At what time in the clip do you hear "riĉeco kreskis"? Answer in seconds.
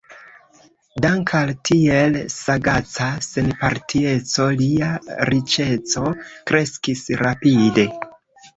5.31-7.09